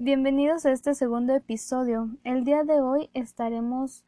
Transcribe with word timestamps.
Bienvenidos 0.00 0.64
a 0.64 0.70
este 0.70 0.94
segundo 0.94 1.34
episodio. 1.34 2.08
El 2.22 2.44
día 2.44 2.62
de 2.62 2.80
hoy 2.80 3.10
estaremos 3.14 4.04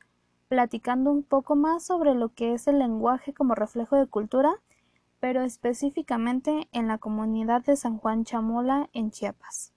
platicando 0.47 1.11
un 1.11 1.25
poco 1.25 1.57
más 1.57 1.83
sobre 1.83 2.15
lo 2.15 2.29
que 2.29 2.55
es 2.55 2.69
el 2.69 2.79
lenguaje 2.79 3.35
como 3.35 3.57
reflejo 3.57 3.97
de 3.97 4.07
cultura, 4.07 4.53
pero 5.19 5.43
específicamente 5.43 6.69
en 6.71 6.87
la 6.87 6.99
comunidad 6.99 7.65
de 7.65 7.75
San 7.75 7.99
Juan 7.99 8.23
Chamola 8.23 8.89
en 8.93 9.11
Chiapas. 9.11 9.73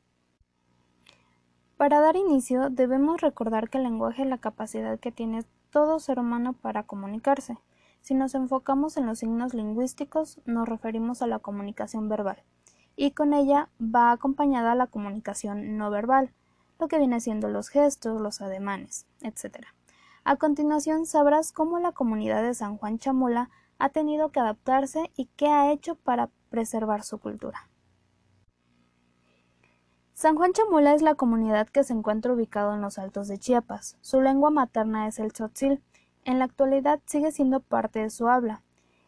Para 1.78 2.00
dar 2.00 2.16
inicio, 2.16 2.70
debemos 2.70 3.22
recordar 3.22 3.72
que 3.72 3.80
el 3.80 3.86
lenguaje 3.86 4.22
es 4.22 4.30
la 4.30 4.38
capacidad 4.38 5.00
que 5.00 5.12
tiene 5.12 5.46
todo 5.72 6.00
ser 6.00 6.20
humano 6.20 6.54
para 6.54 6.84
comunicarse. 6.84 7.58
Si 8.02 8.14
nos 8.14 8.36
enfocamos 8.36 8.98
en 8.98 9.08
los 9.08 9.18
signos 9.18 9.56
lingüísticos, 9.56 10.40
nos 10.46 10.70
referimos 10.70 11.24
a 11.24 11.28
la 11.28 11.40
comunicación 11.40 12.08
verbal, 12.08 12.44
y 12.96 13.12
con 13.12 13.34
ella 13.34 13.70
va 13.80 14.12
acompañada 14.12 14.76
la 14.76 14.88
comunicación 14.88 15.78
no 15.78 15.90
verbal, 15.90 16.34
lo 16.80 16.88
que 16.88 16.98
viene 16.98 17.20
siendo 17.20 17.48
los 17.48 17.70
gestos, 17.70 18.22
los 18.22 18.42
ademanes, 18.42 19.06
etc. 19.22 19.66
A 20.24 20.36
continuación 20.38 21.06
sabrás 21.06 21.52
cómo 21.52 21.80
la 21.80 21.92
comunidad 21.92 22.44
de 22.44 22.54
San 22.54 22.78
Juan 22.78 23.00
Chamula 23.00 23.50
ha 23.80 23.90
tenido 23.90 24.30
que 24.30 24.40
adaptarse 24.40 25.12
y 25.16 25.26
qué 25.36 25.48
ha 25.48 25.72
hecho 25.72 25.96
para 25.96 26.30
preservar 26.50 27.04
su 27.04 27.18
cultura. 27.18 27.70
San 30.14 30.36
Juan 30.36 30.54
Chamula 30.54 30.94
es 30.94 31.02
la 31.02 31.16
comunidad 31.16 31.68
que 31.68 31.84
se 31.84 31.92
encuentra 31.92 32.32
ubicado 32.32 32.74
en 32.74 32.82
los 32.82 33.00
altos 33.00 33.28
de 33.28 33.40
Chiapas. 33.40 33.98
Su 34.02 34.22
lengua 34.22 34.52
materna 34.52 35.08
es 35.08 35.20
el 35.20 35.34
tzotzil. 35.34 35.82
En 36.24 36.40
la 36.40 36.46
actualidad 36.46 37.02
sigue 37.06 37.32
siendo 37.32 37.60
parte 37.60 38.00
de 38.00 38.10
su 38.10 38.30
habla. 38.30 38.62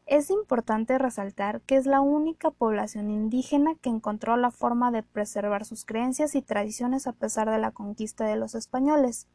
Es 0.05 0.30
importante 0.30 1.00
resaltar 1.00 1.62
que 1.62 1.77
es 1.77 1.88
la 1.88 2.00
única 2.00 2.52
población 2.52 3.09
indígena 3.09 3.73
que 3.82 3.90
encontró 3.90 4.38
la 4.38 4.52
forma 4.52 4.91
de 4.91 5.02
preservar 5.02 5.66
sus 5.66 5.84
creencias 5.84 6.36
y 6.36 6.44
tradiciones 6.44 7.08
a 7.08 7.13
pesar 7.13 7.50
de 7.50 7.58
la 7.58 7.72
conquista 7.72 8.26
de 8.26 8.36
los 8.36 8.54
españoles. 8.54 9.27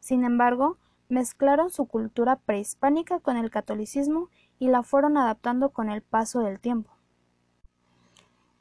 Sin 0.00 0.24
embargo, 0.24 0.78
mezclaron 1.10 1.70
su 1.70 1.86
cultura 1.86 2.36
prehispánica 2.36 3.20
con 3.20 3.36
el 3.36 3.50
catolicismo 3.50 4.30
y 4.58 4.68
la 4.68 4.82
fueron 4.82 5.18
adaptando 5.18 5.70
con 5.70 5.90
el 5.90 6.00
paso 6.00 6.40
del 6.40 6.58
tiempo. 6.58 6.90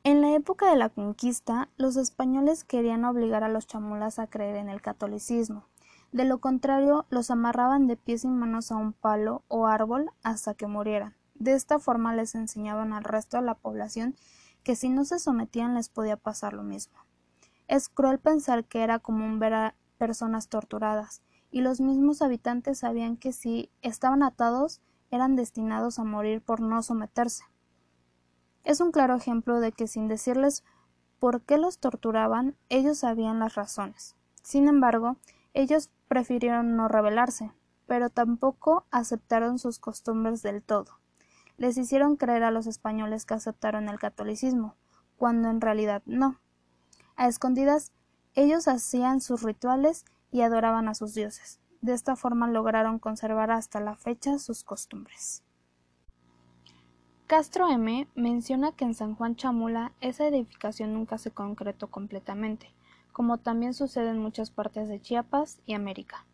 En 0.03 0.21
la 0.21 0.33
época 0.33 0.69
de 0.69 0.75
la 0.75 0.89
conquista, 0.89 1.69
los 1.77 1.95
españoles 1.95 2.65
querían 2.65 3.05
obligar 3.05 3.45
a 3.45 3.49
los 3.49 3.67
chamulas 3.67 4.19
a 4.19 4.27
creer 4.27 4.57
en 4.57 4.67
el 4.69 4.81
catolicismo. 4.81 5.65
De 6.11 6.25
lo 6.25 6.39
contrario, 6.39 7.05
los 7.09 7.31
amarraban 7.31 7.87
de 7.87 7.95
pies 7.97 8.25
y 8.25 8.29
manos 8.29 8.71
a 8.71 8.77
un 8.77 8.91
palo 8.93 9.43
o 9.47 9.67
árbol 9.67 10.11
hasta 10.23 10.53
que 10.53 10.67
murieran. 10.67 11.16
De 11.39 11.53
esta 11.53 11.79
forma 11.79 12.15
les 12.15 12.35
enseñaban 12.35 12.93
al 12.93 13.03
resto 13.03 13.37
de 13.37 13.43
la 13.43 13.55
población 13.55 14.15
que 14.63 14.75
si 14.75 14.89
no 14.89 15.05
se 15.05 15.19
sometían 15.19 15.75
les 15.75 15.89
podía 15.89 16.17
pasar 16.17 16.53
lo 16.53 16.63
mismo. 16.63 16.99
Es 17.67 17.89
cruel 17.89 18.19
pensar 18.19 18.65
que 18.65 18.83
era 18.83 18.99
común 18.99 19.39
ver 19.39 19.53
a 19.53 19.75
personas 19.97 20.49
torturadas, 20.49 21.21
y 21.51 21.61
los 21.61 21.79
mismos 21.79 22.21
habitantes 22.21 22.79
sabían 22.79 23.17
que 23.17 23.33
si 23.33 23.71
estaban 23.81 24.23
atados 24.23 24.81
eran 25.11 25.35
destinados 25.35 25.99
a 25.99 26.03
morir 26.03 26.41
por 26.41 26.59
no 26.59 26.81
someterse. 26.83 27.45
Es 28.63 28.81
un 28.81 28.91
claro 28.91 29.15
ejemplo 29.15 29.59
de 29.59 29.71
que 29.71 29.87
sin 29.87 30.07
decirles 30.07 30.63
por 31.19 31.41
qué 31.41 31.57
los 31.57 31.79
torturaban, 31.79 32.57
ellos 32.69 32.99
sabían 32.99 33.39
las 33.39 33.55
razones. 33.55 34.15
Sin 34.43 34.67
embargo, 34.67 35.17
ellos 35.53 35.89
prefirieron 36.07 36.75
no 36.75 36.87
rebelarse, 36.87 37.51
pero 37.85 38.09
tampoco 38.09 38.85
aceptaron 38.91 39.59
sus 39.59 39.79
costumbres 39.79 40.41
del 40.41 40.61
todo. 40.61 40.99
Les 41.57 41.77
hicieron 41.77 42.15
creer 42.15 42.43
a 42.43 42.51
los 42.51 42.67
españoles 42.67 43.25
que 43.25 43.33
aceptaron 43.33 43.89
el 43.89 43.99
catolicismo, 43.99 44.75
cuando 45.17 45.49
en 45.49 45.59
realidad 45.59 46.03
no. 46.05 46.39
A 47.15 47.27
escondidas, 47.27 47.91
ellos 48.35 48.67
hacían 48.67 49.21
sus 49.21 49.41
rituales 49.41 50.05
y 50.31 50.41
adoraban 50.41 50.87
a 50.87 50.93
sus 50.93 51.15
dioses. 51.15 51.59
De 51.81 51.93
esta 51.93 52.15
forma 52.15 52.47
lograron 52.47 52.99
conservar 52.99 53.49
hasta 53.49 53.79
la 53.79 53.95
fecha 53.95 54.37
sus 54.37 54.63
costumbres. 54.63 55.43
Castro 57.25 57.67
M 57.69 58.07
menciona 58.15 58.71
que 58.71 58.85
en 58.85 58.93
San 58.93 59.15
Juan 59.15 59.35
Chamula 59.35 59.91
esa 59.99 60.27
edificación 60.27 60.93
nunca 60.93 61.17
se 61.17 61.31
concretó 61.31 61.87
completamente, 61.87 62.71
como 63.11 63.37
también 63.37 63.73
sucede 63.73 64.11
en 64.11 64.19
muchas 64.19 64.51
partes 64.51 64.87
de 64.87 65.01
Chiapas 65.01 65.59
y 65.65 65.73
América. 65.73 66.25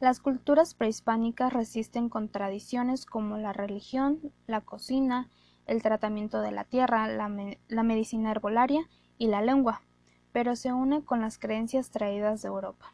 Las 0.00 0.20
culturas 0.20 0.74
prehispánicas 0.74 1.52
resisten 1.52 2.08
con 2.08 2.28
tradiciones 2.28 3.06
como 3.06 3.38
la 3.38 3.52
religión, 3.52 4.20
la 4.46 4.60
cocina, 4.60 5.28
el 5.66 5.82
tratamiento 5.82 6.40
de 6.40 6.52
la 6.52 6.64
tierra, 6.64 7.08
la, 7.08 7.30
la 7.68 7.82
medicina 7.82 8.30
herbolaria 8.30 8.88
y 9.18 9.28
la 9.28 9.42
lengua, 9.42 9.82
pero 10.32 10.54
se 10.54 10.72
une 10.72 11.02
con 11.02 11.20
las 11.20 11.38
creencias 11.38 11.90
traídas 11.90 12.42
de 12.42 12.48
Europa. 12.48 12.92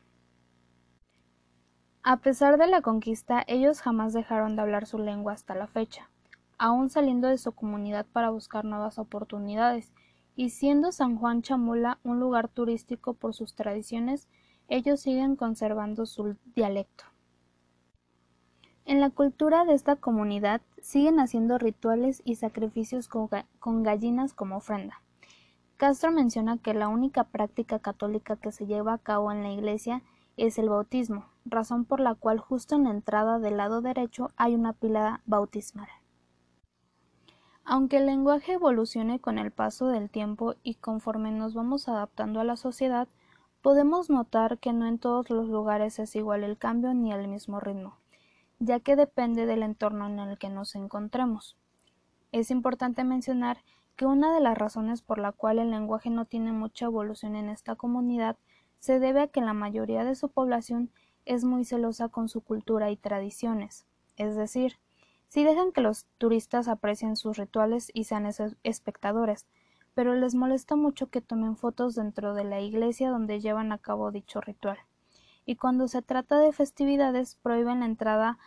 A 2.05 2.19
pesar 2.19 2.59
de 2.59 2.67
la 2.67 2.83
conquista, 2.83 3.45
ellos 3.47 3.81
jamás 3.81 4.13
dejaron 4.13 4.57
de 4.57 4.63
hablar 4.63 4.87
su 4.87 4.99
lengua 4.99 5.33
hasta 5.33 5.55
la 5.55 5.67
fecha 5.67 6.09
aún 6.63 6.91
saliendo 6.91 7.27
de 7.27 7.39
su 7.39 7.51
comunidad 7.51 8.07
para 8.13 8.31
buscar 8.31 8.65
nuevas 8.65 9.01
oportunidades, 9.01 9.93
y 10.37 10.51
siendo 10.51 10.93
San 10.93 11.17
Juan 11.19 11.43
Chamula 11.43 11.99
un 12.05 12.21
lugar 12.21 12.47
turístico 12.47 13.15
por 13.15 13.35
sus 13.35 13.57
tradiciones, 13.57 14.29
ellos 14.69 15.01
siguen 15.01 15.37
conservando 15.37 16.07
su 16.07 16.37
dialecto. 16.55 17.05
En 18.85 19.01
la 19.01 19.11
cultura 19.11 19.65
de 19.65 19.75
esta 19.75 19.97
comunidad 19.97 20.61
siguen 20.81 21.21
haciendo 21.21 21.57
rituales 21.59 22.21
y 22.25 22.35
sacrificios 22.35 23.09
con, 23.09 23.83
gallinas 23.83 24.35
como 24.35 24.57
ofrenda. 24.57 25.01
Castro 25.77 26.11
menciona 26.11 26.59
que 26.59 26.75
la 26.75 26.89
única 26.89 27.25
práctica 27.25 27.79
católica 27.79 28.37
que 28.37 28.51
se 28.51 28.67
lleva 28.67 28.95
a 28.95 28.99
cabo 28.99 29.31
en 29.31 29.43
la 29.43 29.53
iglesia 29.53 30.03
es 30.37 30.59
el 30.59 30.69
bautismo, 30.69 31.27
razón 31.45 31.85
por 31.85 32.01
la 32.01 32.15
cual 32.15 32.39
justo 32.39 32.75
en 32.75 32.85
la 32.85 32.91
entrada 32.91 33.39
del 33.39 33.57
lado 33.57 33.83
derecho 33.83 34.31
hay 34.37 34.55
una 34.55 34.73
pila 34.73 35.21
bautismal. 35.27 35.89
Aunque 37.65 37.99
el 37.99 38.07
lenguaje 38.07 38.55
evolucione 38.55 39.21
con 39.21 39.39
el 39.39 39.53
paso 39.53 39.87
del 39.87 40.11
tiempo 40.11 40.57
y 40.65 40.75
conforme 40.75 41.31
nos 41.31 41.55
vamos 41.55 41.89
adaptando 41.89 42.41
a 42.41 42.45
la 42.45 42.57
sociedad, 42.57 43.07
podemos 43.63 44.11
notar 44.11 44.59
que 44.59 44.73
no 44.73 44.87
en 44.87 44.99
todos 44.99 45.31
los 45.31 45.49
lugares 45.49 46.01
es 46.01 46.17
igual 46.17 46.43
el 46.43 46.59
cambio 46.59 46.93
ni 46.95 47.13
el 47.13 47.29
mismo 47.29 47.61
ritmo, 47.61 47.97
ya 48.59 48.81
que 48.81 48.97
depende 48.97 49.47
del 49.47 49.63
entorno 49.63 50.09
en 50.09 50.19
el 50.19 50.37
que 50.37 50.49
nos 50.49 50.75
encontremos. 50.75 51.57
Es 52.33 52.51
importante 52.51 53.05
mencionar 53.05 53.59
que 53.95 54.05
una 54.05 54.35
de 54.35 54.41
las 54.41 54.59
razones 54.59 55.01
por 55.01 55.19
la 55.19 55.31
cual 55.31 55.61
el 55.61 55.71
lenguaje 55.71 56.11
no 56.11 56.25
tiene 56.25 56.51
mucha 56.51 56.87
evolución 56.87 57.37
en 57.37 57.49
esta 57.49 57.77
comunidad 57.77 58.37
se 58.81 58.99
debe 58.99 59.21
a 59.21 59.29
que 59.29 59.41
la 59.41 59.53
mayoría 59.53 60.03
de 60.03 60.17
su 60.17 60.29
población 60.29 60.91
es 61.25 61.45
muy 61.45 61.65
celosa 61.65 62.09
con 62.09 62.29
su 62.29 62.41
cultura 62.41 62.91
y 62.91 62.97
tradiciones, 62.97 63.87
es 64.17 64.35
decir, 64.35 64.79
si 65.29 65.45
dejan 65.45 65.71
que 65.71 65.81
los 65.81 66.07
turistas 66.19 66.67
aprecien 66.67 67.17
sus 67.17 67.39
rituales 67.39 67.93
y 67.95 68.05
sean 68.05 68.29
espectadores, 68.65 69.47
pero 69.95 70.15
les 70.15 70.35
molesta 70.35 70.77
mucho 70.77 71.09
que 71.09 71.21
tomen 71.21 71.57
fotos 71.57 71.95
dentro 71.95 72.35
de 72.35 72.45
la 72.45 72.61
iglesia 72.61 73.11
donde 73.11 73.41
llevan 73.41 73.73
a 73.73 73.79
cabo 73.79 74.11
dicho 74.11 74.41
ritual. 74.41 74.79
Y 75.45 75.57
cuando 75.57 75.89
se 75.89 76.03
trata 76.03 76.39
de 76.39 76.53
festividades 76.53 77.37
prohíben 77.43 77.81
la 77.81 77.87
entrada 77.87 78.39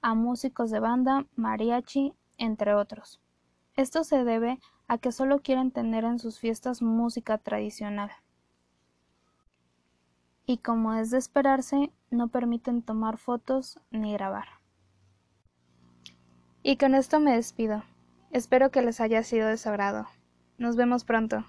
a 0.00 0.14
músicos 0.14 0.70
de 0.70 0.80
banda, 0.80 1.26
mariachi, 1.36 2.12
entre 2.36 2.74
otros. 2.74 3.20
Esto 3.76 4.04
se 4.04 4.24
debe 4.24 4.58
a 4.88 4.98
que 4.98 5.12
solo 5.12 5.40
quieren 5.40 5.70
tener 5.70 6.04
en 6.04 6.18
sus 6.18 6.38
fiestas 6.38 6.82
música 6.82 7.38
tradicional. 7.38 8.10
Y 10.44 10.58
como 10.58 10.92
es 10.94 11.10
de 11.10 11.18
esperarse, 11.18 11.92
no 12.10 12.28
permiten 12.28 12.82
tomar 12.82 13.16
fotos 13.16 13.80
ni 13.90 14.12
grabar. 14.12 14.48
Y 16.62 16.76
con 16.76 16.94
esto 16.94 17.20
me 17.20 17.34
despido. 17.34 17.82
Espero 18.30 18.70
que 18.70 18.82
les 18.82 19.00
haya 19.00 19.22
sido 19.22 19.48
de 19.48 19.56
su. 19.56 20.06
Nos 20.62 20.76
vemos 20.76 21.02
pronto. 21.02 21.44